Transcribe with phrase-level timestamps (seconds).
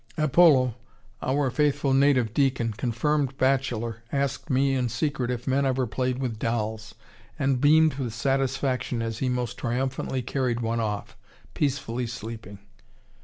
[0.17, 0.73] Apolo,
[1.21, 6.39] our faithful native deacon confirmed bachelor asked me in secret if men ever played with
[6.39, 6.95] dolls,
[7.37, 11.15] and beamed with satisfaction as he most triumphantly carried one off,
[11.53, 12.57] peacefully sleeping.